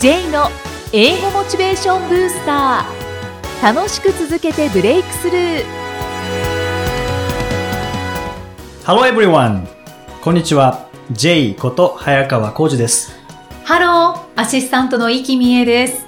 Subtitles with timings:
[0.00, 0.48] J の
[0.94, 5.64] 英語モチベーションブースター楽しく続けてブレイクスルー
[8.86, 9.66] Hello everyone!
[10.22, 10.88] こんにちは。
[11.10, 13.12] J こと早川浩二です。
[13.64, 16.06] Hello、アシスタントの生木美枝です。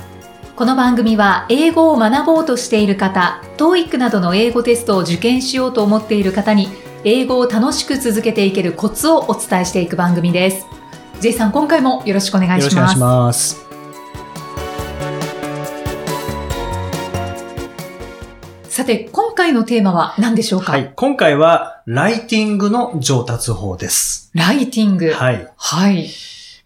[0.56, 6.68] この番組は英語を学ぼうとしている方、TOEIC などの英語テストを受験しようと思っている方に、
[7.04, 10.66] 英語を楽しく続けていけるコツをお伝えしていく番組です。
[11.20, 13.71] J さん、今回もよろしくお願いします。
[18.82, 20.92] さて、今回のテーマは何でしょうか、はい。
[20.96, 24.32] 今回は、ライティングの上達法です。
[24.34, 25.12] ライティング。
[25.12, 25.48] はい。
[25.56, 26.08] はい。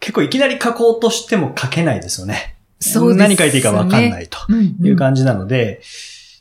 [0.00, 2.56] 結構いきなり書こうとしても書けないですよね。
[2.80, 3.22] そうですね。
[3.28, 5.82] 何書いていいかわかんないとうんうんいう感じなので、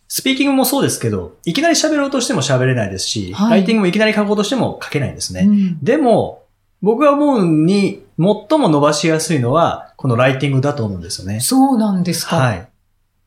[0.08, 5.42] スピーキングもそうですけど、いきなり喋ろうとしても喋れないですし、はいライティングもいきなり書こうとしても書けないんですね。
[5.42, 6.44] うんでも、
[6.82, 11.42] 僕が思うに、最も伸ばしやすいのは、このライティングだと思うんですよね。
[11.42, 12.38] そうなんですか？
[12.38, 12.66] はい。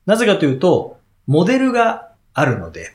[0.07, 2.08] なぜかというと、モデルが
[2.39, 2.95] あるので、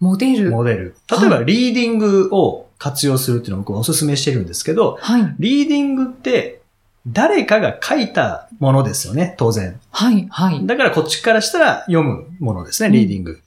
[0.00, 0.50] モデル。
[0.50, 0.96] モデル。
[1.08, 5.34] 例えば、リーディングを活用するっていうのを僕お勧めしてるんですけど、はい。
[5.38, 6.60] リーディングって、
[7.06, 9.78] 誰かが書いたものですよね、当然。
[9.90, 10.26] はい。
[10.30, 10.66] はい。
[10.66, 13.40] だからこっちからしたら読むものですね、リーディング。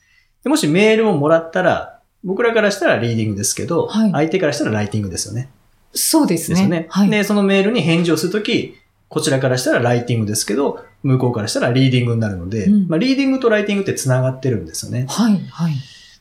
[0.43, 5.49] でもしメールをもらったら、僕らからしたらリーディングですけど、はい相手からしたらライティングですよね。
[5.93, 6.55] そうですね。
[6.55, 6.87] ですよね。
[6.89, 7.09] はい。
[7.09, 8.77] で、そのメールに返事をするとき、
[9.15, 15.05] こちらからしたらライティングですけど、向こうからしたらリーディングになるので、うんまあ、リーディングとライティングって繋がってるんですよね。
[15.07, 15.39] はい。
[15.49, 15.73] はい。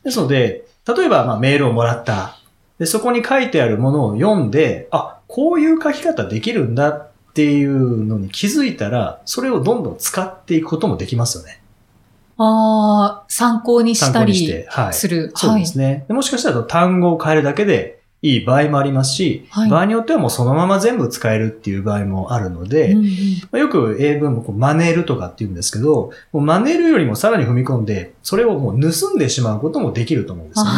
[0.05, 2.37] ですので、例えばまあメールをもらった。
[2.79, 11.59] で、そこに書いてあるものを読んで、あ、こういう書き方できるんだっていうのに気づいたら、それをどんどん使っていくこともできますよね。
[12.37, 14.67] ああ、参考にしたりて。
[14.69, 14.93] はい。
[14.93, 15.33] する。
[15.35, 16.05] そうですね。
[16.07, 17.94] でもしかしたら単語を変えるだけで
[18.25, 22.91] いい場合もありますし、はい場合によってはもうそのまま全部使えるっていう場合もあるので、はい。
[22.93, 30.71] うんうんまあよく英文もこう真似るとかって言うんですけど、もう真似るよりもさらに踏み込んで、それをもう盗んでしまうこともできると思うんですよね。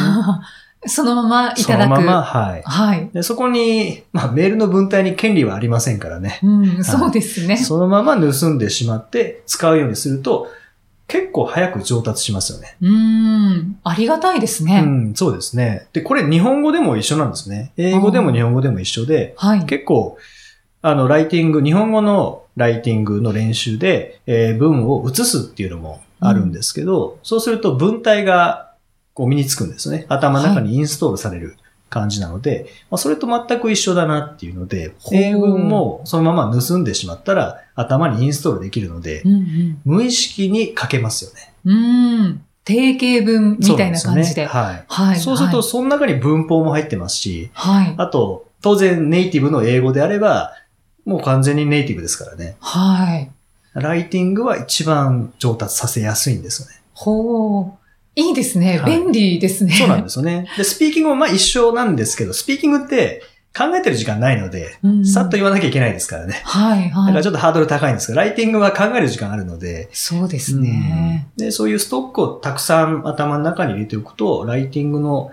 [0.86, 1.64] そのままいただく。
[1.64, 2.62] そのまま、はい。
[2.64, 3.10] はい。
[3.14, 6.40] でそこに、まあメールの文体に権利はありませんからね。
[6.44, 7.58] うん、そうですね。
[7.58, 10.50] そのまま盗んでしまって使うようにすると、
[11.08, 12.76] 結構早く上達しますよね。
[12.82, 14.82] うん、ありがたいですね。
[14.84, 15.88] うん、そうですね。
[15.94, 17.72] で、これ日本語でも一緒なんですね。
[17.78, 19.66] 英語でも日本語でも一緒で、はい。
[19.66, 20.18] 結構、
[20.82, 28.74] あの、ライティング、日本語のライティングの練習で、えー文を移すっていうのもあるんですけど、そうすると文体が
[29.14, 30.06] こう身につくんですね。
[30.10, 31.58] 頭の中にインストールされる
[31.90, 41.54] 感じなので、まあ、それと全く一緒だなっていうので、英文もそのまま盗んでしまったら頭にインストールできるのでう、ん無意識に書けますよね。
[41.66, 41.76] うん。
[41.76, 42.44] うん。
[42.64, 44.00] 定型文みたいな感じで。
[44.00, 44.86] そうなんすよねはい。
[44.88, 45.20] はい。
[45.20, 47.96] そうすると、はい、その中に文法も入ってますし、はい。
[47.98, 50.54] あと、当然ネイティブの英語であれば、
[51.06, 52.58] もう完全にネイティブですからね。
[52.60, 53.32] はい。
[53.74, 56.76] ライティングは一番上達させやすいんですよね。
[56.94, 57.87] ほう。
[58.20, 58.80] いいですね。
[58.80, 59.74] はい便利ですね。
[59.74, 60.48] そうなんですよね。
[60.58, 63.22] で、スピーキングもまあ一緒なんですけど、スピーキングって
[63.56, 66.42] 考えてる時間ないので、うんさっと言わなきゃいけないですからね。
[66.44, 67.14] はい、だかはい。
[67.14, 71.28] らちょっとハードル高いんですけど、ライティングは考える時間あるので、そうですね。
[71.38, 75.30] で、そういうストックをたくさん頭の中に入れておくと、ライティングの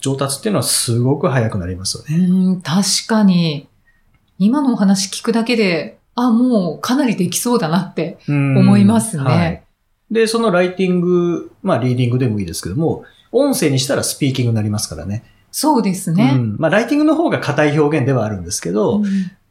[0.00, 2.26] 上達っていうのはすごく早くなりますようね。
[2.56, 3.68] ん、確かに。
[4.38, 9.22] 今のお話聞くだけで、あ、もうかなりできそうだなって思思いますね。
[9.22, 9.62] はい。
[10.12, 15.24] で、そのライティング、まあリーディングでもいいですけども、音声にしたらスピーキングになりますからね。
[15.50, 16.32] そうですね。
[16.34, 16.56] うん。
[16.58, 19.04] まあライティングの方が硬い表現ではあるんですけど、うん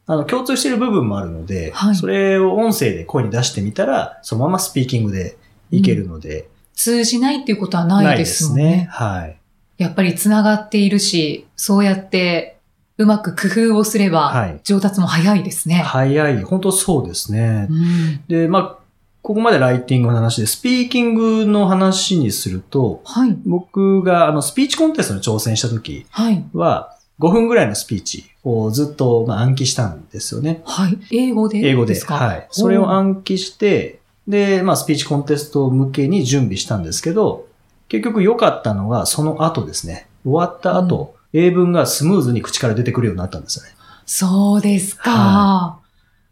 [0.07, 5.37] あの、共通している部分もあるので、はいそれを音声で声に出してみたら、そのままスピーキングで
[5.71, 8.87] いけるので、通じないっていうことはないですもんね。
[8.91, 9.37] はい。
[9.77, 12.57] やっぱり繋がっているし、そうやって
[12.97, 15.75] うまく工夫をすれば、はい上達も早いですね。
[15.75, 16.43] 早い。
[16.43, 17.73] 本当そうですねう。
[17.73, 18.80] んで、まあ、
[19.21, 23.37] ここまでライティングの話で、スピーキングの話にすると、はい。
[23.45, 26.43] 僕があのスピーチコンテストに挑戦した時はい。
[26.53, 30.61] は、5分ぐらいのスピーチをずっとまあ暗記したんですよね。
[30.65, 30.97] はい。
[31.11, 31.93] 英語で英語で。
[31.93, 32.47] ですかはい。
[32.49, 37.47] それを暗記して、で、まあスピーチコンテスト向けに準備したんですけど、
[37.89, 40.07] 結局良かったのはその後ですね。
[40.23, 43.71] 終わった後、英文がスムーズに口から出てくるようになったんですよね。
[44.05, 45.79] そうですか。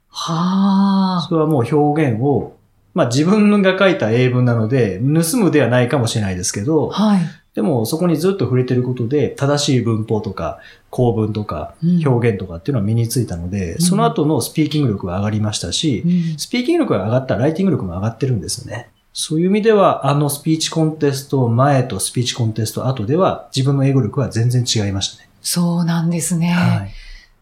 [0.07, 1.25] はあ。
[1.29, 2.57] それはもう表現を、
[2.99, 7.21] まあ自分が書いた英文なので、盗むではないかもしれないですけど、はい。
[7.55, 10.59] でもそこにずっと触れてることで、正しい文法とか、
[10.89, 18.89] 構文とか、うん表現とかっていうのは身についたので、その後のスピーキング力が上がりましたし、うんスピーキング力が上がったらライティング力も上がってるんですよね。
[19.13, 25.29] そういう意味では、あのスピーチコンテスト前とスピーチコンテスト後では、自分の英語力は全然違いましたね。
[25.41, 26.49] そうなんですね。
[26.49, 26.91] はい。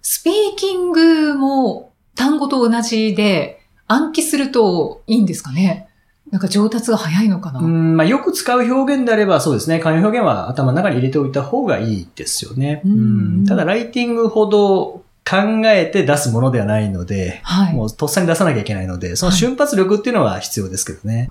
[0.03, 5.87] スピーキングも単語と同じで、暗記するといいんですかね？
[6.31, 9.77] なんか上達が早いのかな、うん、まあ、よく使う表現であればそうですね。
[9.77, 12.81] 慣用表現は頭の中に入れておいた方がいいですよね。
[12.83, 12.95] うんう
[13.43, 17.73] んただ、ライティングほど考えて出すものではないので、はい。
[17.73, 21.29] もうとっさに出さなきゃいけないので、その瞬発力っていうのは必要ですけどね。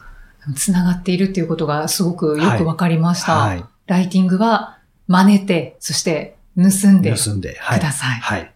[0.55, 3.37] つながっているっていうことがすごくよくわかりました。
[3.37, 3.65] はい。
[3.87, 7.59] ライティングは真似て、そして盗んでく盗んで。
[7.59, 7.81] はい。
[7.81, 8.21] ださい。
[8.21, 8.55] はい。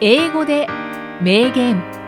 [0.00, 0.68] 英語で
[1.22, 2.03] 名言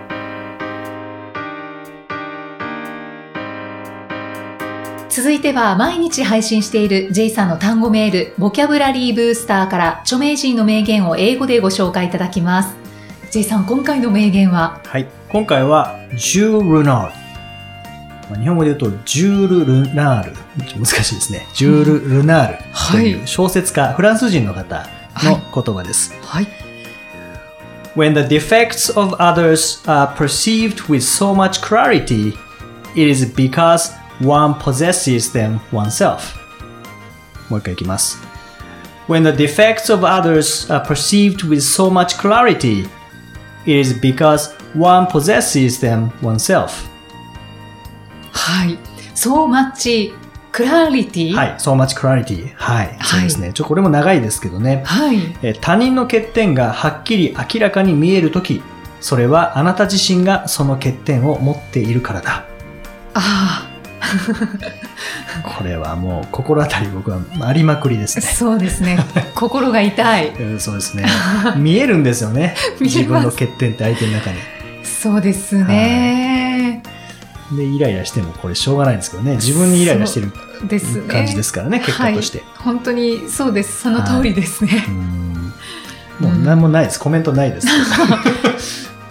[5.16, 12.76] 続いては毎日配信している J さんの単語メール、ボキャブラリーブースターから著名人の名言を英語でご紹介いただきます。
[13.30, 14.78] J さん、今回の名言は？
[14.84, 15.06] はい。
[15.30, 17.12] 今回は、ジュール・ルナール。
[18.28, 20.36] まあ、日本語で言うと、ジュール・ルナール。
[20.78, 21.46] 難しいですね。
[21.54, 24.86] ジュール・ルナールという小説家、フランス人の方
[25.22, 26.12] の言葉です。
[26.24, 26.46] はい。
[27.96, 32.34] When the defects of others are perceived with so much clarity,
[32.94, 36.36] it is because one possesses them oneself.
[37.48, 38.18] もう一回いきます。
[39.08, 42.88] When the defects of others are perceived with so much clarity,
[43.64, 46.70] it is because one possesses them oneself.
[48.32, 48.78] はい。
[49.14, 50.12] so much
[50.52, 51.32] clarity.
[51.34, 52.52] はい、so much clarity.
[52.56, 53.52] はい、はいそうですね。
[53.52, 54.82] ちょ、これも長いですけどね。
[54.84, 55.18] はい。
[55.42, 58.62] えー他人の欠点がはっきり明らかに見えるとき、
[59.00, 62.44] それはあなた自身がその欠点を持っているからだ。
[63.14, 63.68] あ
[65.42, 68.26] これはもう心当たり僕はありまくりですあ、ね。
[68.26, 68.98] そうですね。
[69.34, 70.28] 心が痛い。
[70.28, 71.06] うんそうですね。
[71.56, 72.54] 見えるんですよね。
[72.80, 74.36] 自分の欠点って相手の中に。
[74.82, 76.82] そうですね。
[77.52, 79.36] で、イライラしてもこれしょうがないんですけどね。
[79.36, 80.32] 自分にイライラしてる。
[81.08, 82.38] 感じですからね、結果として。
[82.38, 82.46] はい。
[82.64, 83.82] 本当にそうです。
[83.82, 84.84] その通りですね。
[84.88, 85.52] うん
[86.20, 86.98] もう何もないです。
[86.98, 87.66] コメントないです。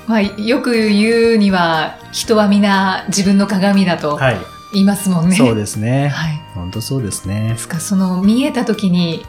[0.08, 4.38] まあ、よく言うには、人は皆自分の鏡だとはい。
[4.76, 5.36] 言いますもんね。
[5.36, 6.10] そうですね。
[6.10, 6.42] はい。
[6.54, 7.58] 本当そうですねで。
[7.58, 9.26] すか、その見えた時に、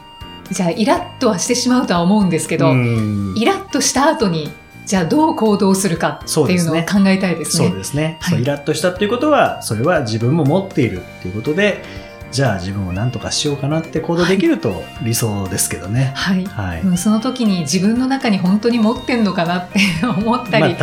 [0.51, 4.51] じゃあイラッとはしてしまうとは思うんですけど、うんイラッとした後に、
[4.85, 7.67] じゃあどう行動するかっていうのを考えたいですね。
[7.67, 11.83] そうですね、はいイラッとしたっていうことはそれは自分も持っているっていうことで
[12.31, 16.11] じゃあ自分を何とかしようかなって行動できると理想ですけどね。
[16.15, 16.45] はい。
[16.45, 20.75] はい、うんその時に自分の中に本当に持ってんのかなって 思ったり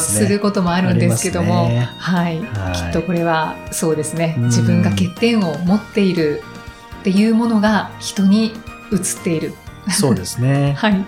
[0.00, 1.88] することもあるんですけども、ね。
[1.98, 2.74] はい、はい。
[2.74, 4.34] きっとこれはそうですね。
[4.38, 4.44] うん。
[4.46, 6.42] 自分が欠点を持っている
[7.00, 8.52] っていうものが人に
[8.92, 9.54] 映っている。
[9.90, 10.74] そうですね。
[10.76, 11.04] はい。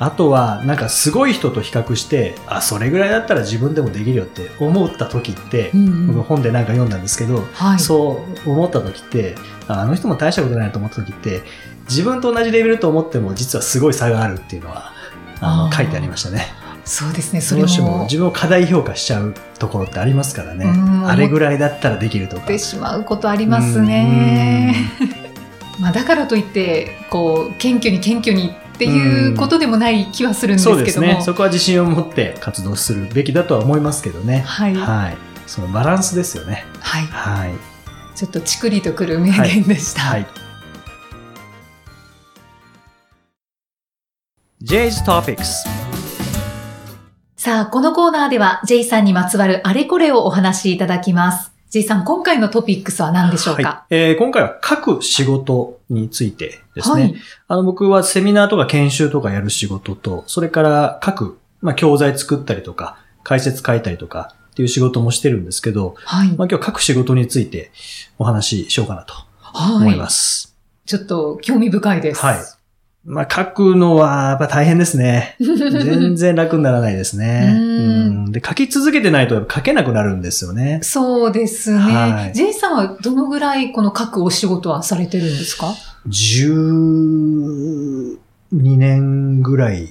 [0.00, 7.78] あとはなんかすごい人と比較してあそれぐらいだったら自分でもできるよって思った時って、うんうん僕本でなんか読んだんですけど、はい。
[7.78, 9.34] そう思った時って
[9.66, 11.42] ああの人も大したことないなと思った時って
[11.88, 14.92] 自分と同じレベルと思っても実はすごい差があるっていうのは
[15.40, 16.46] あの書いてありましたね。
[16.84, 17.42] そうですね。
[17.42, 17.68] それも
[17.98, 21.06] も自分を過大評価しちゃうところってありますからねうん。
[21.06, 22.44] あれぐらいだったらできるとか。
[22.44, 24.74] ってしまうことありますね。
[25.78, 31.18] まあだからといってこう謙虚に謙虚にっていうことでもない気はするんですそうですけども。
[31.18, 31.24] ね。
[31.24, 34.44] そこは自信を持って活動するべきだとは思いますけどね。
[34.46, 35.16] はい、はいはい。
[35.48, 36.64] そのバランスですよね。
[36.78, 37.54] はい。
[38.14, 40.02] ちょっとちくりとくる名言でした。
[40.02, 40.26] はい。
[44.62, 45.44] J's Topics
[47.36, 51.57] さあ、このコーナーでは J さんにまつわるあれこれをお話しいただきます。
[51.70, 57.02] J さん、今回のトピックスは何でしょうはいか、えー今回は書く仕事についてですね。
[57.02, 57.14] はい。
[57.48, 66.28] あの、僕はセミナーとか研修とかやる仕事と、それから書く、まあ、教材作ったりとか、解説書いたりとかっていう仕事もしてるんですけど、はい。
[66.36, 67.70] まあ、今日書く仕事について
[68.18, 69.12] お話ししようかなと
[69.54, 69.96] 思いはい。
[69.98, 70.56] ます。
[70.86, 72.20] ちょっと興味深いです。
[72.24, 72.38] はい。
[73.04, 75.36] まあ、書くのはやっぱ大変ですね。
[75.40, 77.54] 全然楽にならないですね。
[77.56, 77.64] うんう
[78.28, 80.80] んで、書き続けてないと書けなくなるんですよね。
[80.82, 81.78] そうですね。
[81.78, 85.74] はい J さんはどのぐらいこの書くお仕事はされてるんですか
[86.08, 88.18] ？12
[88.52, 89.88] 年ぐらい。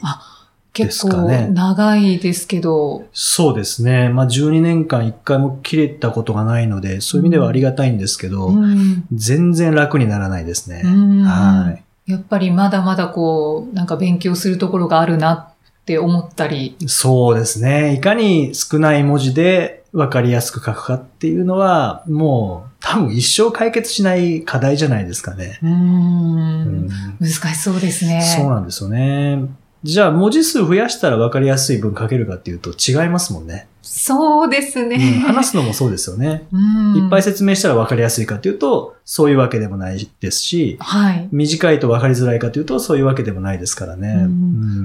[0.74, 4.10] 結構ですかね長いですけど、そうですね。
[4.10, 10.84] まあ、12年間一回も切れたことがないので、そういう意味ではありがたいんですけど、うん全然楽にならないですね。
[10.86, 11.84] うんはい。
[12.08, 16.78] やっぱりまだまだこう、なんか勉強するところがあるなって思ったり。
[16.88, 17.94] そうですね。
[17.94, 25.60] いかに少ない文字で分かりやすく書くかっていうのは、もう多分一生解決しない課題じゃないですかね。
[25.62, 26.90] うんん。
[27.20, 28.22] 難しそうですね。
[28.22, 29.50] そうなんですよね。
[29.88, 33.68] じゃあ文字数増やしたら分かりやすい文書けるかっていうと違いますもんね。
[33.82, 34.98] そうですね。
[34.98, 36.46] うん話すのもそうですよね。
[36.52, 41.30] うんいっぱい説明したら分かりやすいかっていうと、そういうわけでもないですし、はい。
[41.32, 44.28] 短いと分かりづらいかというと、そういうわけでもないですからね。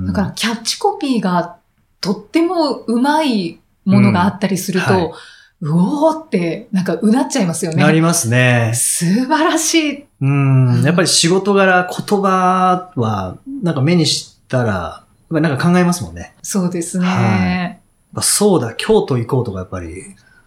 [0.07, 1.57] だからキャッチコピーが
[2.01, 5.13] とってもうまいものがあったりすると、うんはい
[5.63, 7.83] うおーって、なんかうなっちゃいますよね。
[7.85, 8.73] なりますね。
[8.75, 10.05] 素晴らしい。
[10.21, 10.83] うん。
[10.83, 16.35] やっぱり仕事柄、言葉は、なんか目にしたら、やっぱりなんか考えますもんね。
[16.43, 17.07] そうですね。
[17.07, 20.03] はあそうだ、京都行こうとか、やっぱり、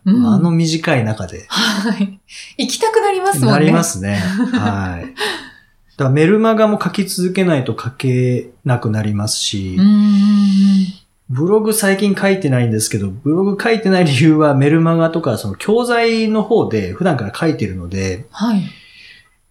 [0.05, 2.19] うんあの短い中で、はい。
[2.57, 3.51] 行きたくなりますもんね。
[3.53, 4.17] なりますね。
[4.53, 5.15] はい。
[5.97, 10.85] だメルマガも書き続けないと書けなくなりますしう、ん。
[11.29, 18.61] ブログ最近書いてないんですけど、ブログ書いてない理由はメルマガとかその教材の方で普段から書いてるので、はい。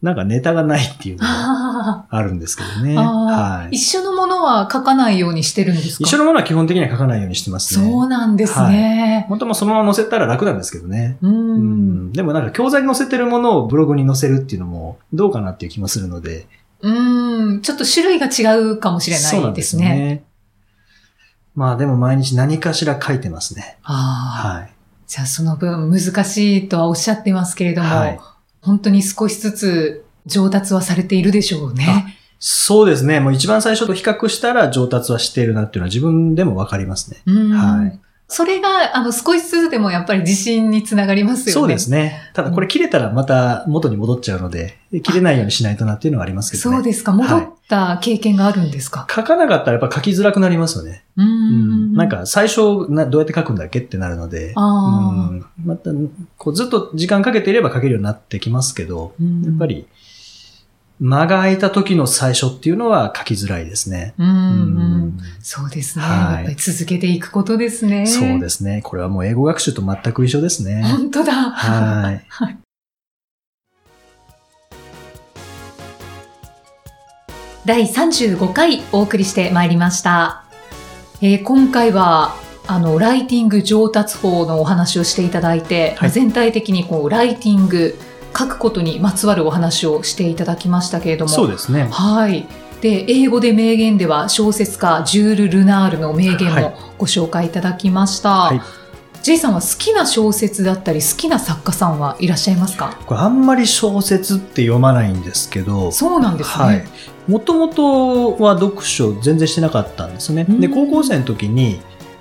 [0.05, 2.95] なんかネタがないっていうのがああるんですけどね。
[2.99, 3.77] あ、はい。
[3.77, 6.05] 一緒のものは書かないようにしてるんですか？
[6.05, 7.91] 一緒のものは基本的には書かないようにしてますね。
[7.91, 9.25] そうなんですね。
[9.31, 11.17] 本当もそのまま載せたら楽なんですけどね。
[11.23, 11.27] う。
[11.27, 12.13] うんん。
[12.13, 16.47] でもなんか教材に載せてるものをブログに載せるっていうのもどうかなっていう気もするので。
[16.83, 17.63] うん。
[17.63, 19.89] ちょっと種類が違うかもしれそうなないんですすでね。
[19.95, 20.25] ね。
[21.55, 23.79] まあでも毎日何かしら書いてますね。
[23.83, 24.49] ああ。
[24.49, 24.71] はい。
[25.07, 28.21] じゃあその分難しいとはおっしゃってますけれども、はい
[28.65, 32.17] 本当に少しずつ上達はされているでしょうね。
[32.39, 33.21] そうですね。
[33.21, 37.23] もう一番最初と比較したら上達はしているなっていうのは自分でもわかりますね。
[37.27, 38.01] うんはい。
[38.27, 41.53] それが、あの、少しずつでもやっぱり自信につながりますよね。
[41.53, 42.31] そうですね。
[42.33, 46.77] ただこれ切れたらまた元に戻っちゃうので、切れないようにしないとなっていうのはありますけどね。
[46.77, 47.13] そうですか。
[47.13, 49.07] 戻った経験があるんですか？
[49.15, 51.05] 書かなかったらやっぱ書きづらくなりますよね。
[51.17, 51.95] ううんん。
[51.95, 54.53] なん、か最初などうやって書くんだっけってなるので。
[54.57, 55.91] あうんまた、
[56.39, 59.67] こうずっと時間かけていれば書けるようになってきますけど、あ、やっぱ。
[59.67, 59.87] り、
[61.01, 64.15] 間が空いた時の最初っていうのは書きづらいですね。
[64.19, 64.31] うん、う。
[64.31, 66.05] うんそうですね。
[66.05, 68.07] はいやっぱり続けていくことですね。
[68.07, 68.81] そうですね。
[68.83, 70.83] これはもう英語学習と全く一緒ですね。
[70.83, 71.33] 本当だ。
[71.33, 72.25] はい。
[77.67, 80.45] 第35回お送りしてまいりました。
[81.23, 82.37] えー今回は、
[82.67, 87.97] あの、ライティング上達法のお話をしていただいて、はい全体的にこう、ライティング、
[88.37, 91.31] 書くことにまつわるお話をしていただきましたけれども。
[91.31, 91.89] そうですね。
[91.91, 92.47] はい。
[92.81, 98.31] で、英語で名言では小説家ジュール・ルナールの名言はいもご紹介いただきました。
[98.31, 98.61] はい
[99.23, 102.95] J さんは好きな小説だったり好きな作家さんはいらっしゃいますか？
[103.07, 106.65] これあんまり小説って読まないんですけど、そうなんですね。
[106.67, 106.85] はい。
[107.27, 110.45] もともとは読書全然してなかったんですね。
[110.45, 111.81] で、うん高校生の時に、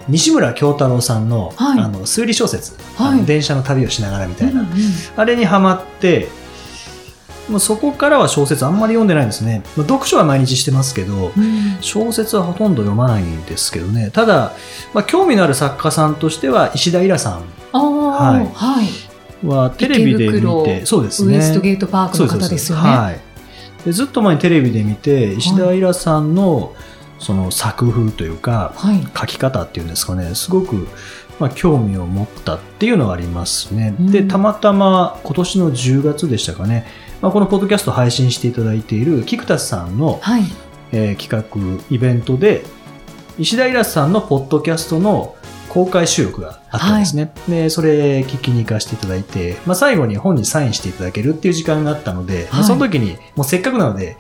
[0.10, 4.76] 西村京太郎さんの,、はいあの推理小説、はい電車の旅をしながらみたいな、うんうん
[5.16, 6.28] あれにハマって、
[7.50, 9.64] もうそこからは小説あんまり読んでないんですね。
[9.76, 14.12] まあ読書は毎日してますけど、うん小説はほとんど読まないんですけどね。
[14.12, 14.54] ただ、
[14.94, 17.42] まあ、興味のある作家さんとしては、石田イラさ
[17.74, 19.46] ああ、はいはい。
[19.46, 21.36] んはテレビで見て、そうですね。
[21.36, 22.90] ウエストゲートパークの方ですよね。
[22.90, 23.20] はい。
[23.86, 26.74] でずっと前にテレビで見て、石田イラさんの
[27.24, 29.08] その作風というか、はい。
[29.18, 30.88] 書き方っていうんですかね、すごく、
[31.40, 33.96] まあ、興味を持ったっていうのはありますね。
[34.00, 36.86] うんで、たまたま今年の10月でしたかね、
[37.22, 40.44] まあ、このポッドキャスト配信していただいている菊田さんの、はい。
[40.92, 42.66] えー企画、イベントで、
[43.40, 45.36] 石田イラさんのポッドキャストの
[45.70, 47.34] 公開収録があったんですね。
[47.48, 54.18] で、それ聞きに行かせていただいて、まあ、最後に本にサインしていただけるっていう時間があったので、まあはいその時に、もうせっかくなので、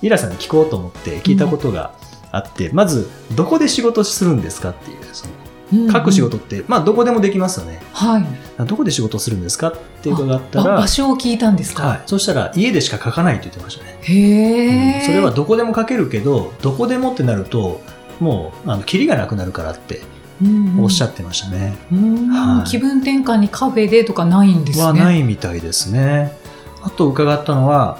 [0.00, 1.92] イラさんに聞こうと思って聞いたことが
[2.36, 7.80] あって、まず、どこで仕事するんですかっていう、その書く仕事って、まあ、どこでもできますよね。
[7.92, 8.26] はい。
[8.66, 11.86] どこで仕事するんですかって伺ったらあ場、所を聞いたんですか？
[11.86, 12.02] はい。
[12.06, 13.98] そしたら、家でしか書かないって言ってましたね。
[14.02, 17.80] へえ、それはどこでも書けるけど、どこでもってなると、
[18.20, 20.00] もう、あの、キリがなくなるからって
[20.78, 21.76] おっしゃっってましたね。
[21.90, 24.84] て、うんはい気分転換にカフェでとかないんですね。
[24.84, 26.36] はないみたいですね。
[26.82, 27.98] あと伺ったのは、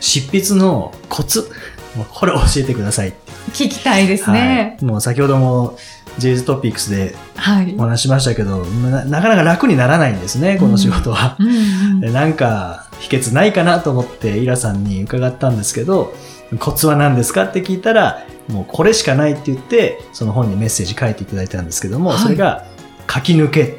[0.00, 1.50] 執筆のコツ。
[1.96, 3.32] もうこれ教えてくださいって。
[3.52, 4.76] 聞きたいですね。
[4.80, 5.78] はいもう先ほども
[6.18, 7.74] J's トピックスではい。
[7.76, 11.36] お話ししましたけど、ななかなか楽にならないんですね、この仕事は。
[11.38, 16.14] うんうんでなんか秘訣ないかなと思ってイラさんに伺ったんですけど、
[16.58, 22.66] コツは何ですかって聞いたら、もうこれしかないって言って、その本にメッセージ書いていただいたんですけども、はいそれが
[23.12, 23.78] 書き抜けっていう、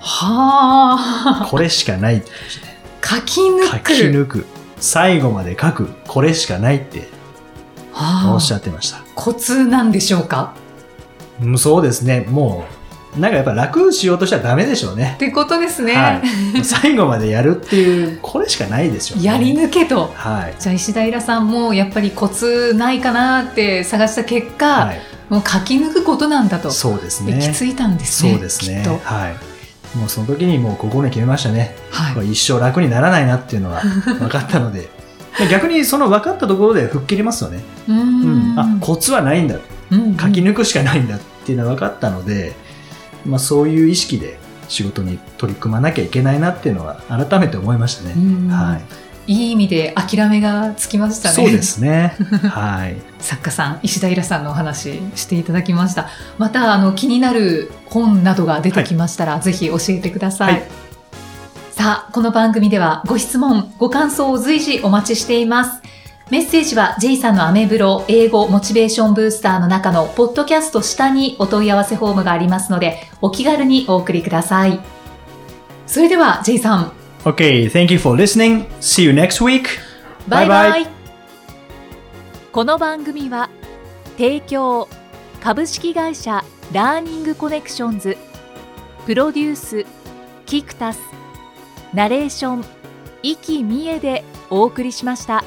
[0.00, 1.48] はあ。
[1.48, 2.22] これしかない、
[3.02, 3.92] 書き抜書く。
[3.94, 4.46] き抜く、
[4.78, 7.19] 最後まで書く、これしかないってはあ
[7.94, 9.02] おっしゃってました。
[9.14, 10.54] コツなんでしょうか？
[11.42, 12.64] うんそうですね、も
[13.16, 15.18] う、なんかやっぱ楽しようとしたらダメでしょうねっ。
[15.18, 15.94] てことですね。
[15.94, 16.22] は
[16.54, 16.64] い。
[16.64, 19.24] 最後までやるっていう、これしかないでしょうね。
[19.24, 20.12] やり抜けと。
[20.14, 20.54] はい。
[20.60, 25.00] じゃあ石田イラさんもやっぱりコツないかなって探した結果、はい。
[25.28, 27.34] もう書き抜くことなんだとそうですね。
[27.34, 28.32] 行き着いたんですね。
[28.32, 28.84] そうですね。
[29.02, 29.98] はい。
[29.98, 31.74] もうその時にもう心に決めましたね。
[31.90, 34.88] はい一生楽にならないなっていうのは分かったので。
[35.38, 37.62] で逆にその分かったところで吹っ切りますよね。
[37.88, 39.56] うーんあ、コツはないんだ。
[39.90, 42.54] うん書き抜くしかないんだっていうのは分かったので、
[43.26, 48.14] まあ、そういう意識で仕事に取り組まなきゃいけないなっていうのは改めて思いましたね。
[48.52, 51.34] はいいい意味で諦めがつきましたね。
[51.36, 52.16] そうですね。
[52.50, 52.96] はい。
[53.20, 56.08] 作家さん、石田イラさんのお話していただきました。
[56.36, 60.52] また、あの、気になる本などが出てきましたら、はい、ぜひ教えてください。
[60.54, 60.62] はい、
[61.80, 65.82] さあ、この番組ではご質問、ご感想を随時お待ちしています。
[66.30, 74.78] メッセージは J さんのアメブロ英語モチベーションブースターの中のポッドキャスト下にお問い合わせフォームがありますので、お気軽にお送りください。
[75.86, 76.92] それでは J さん。
[77.24, 78.68] Okay, thank you for listening.
[78.82, 79.64] See you next week.
[80.28, 80.86] バイバイ。
[82.52, 83.48] この番組は
[84.18, 84.86] 提供
[85.42, 86.44] 株式会社
[86.74, 88.18] ラーニングコネクションズ
[89.06, 89.86] プロデュース
[90.44, 91.19] キクタス
[91.92, 92.64] ナレーション
[93.22, 95.44] 生きみえでお送りしました。